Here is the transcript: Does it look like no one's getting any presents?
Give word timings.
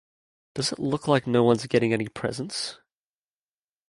Does 0.55 0.71
it 0.71 0.79
look 0.79 1.07
like 1.07 1.27
no 1.27 1.43
one's 1.43 1.67
getting 1.67 1.93
any 1.93 2.07
presents? 2.07 2.79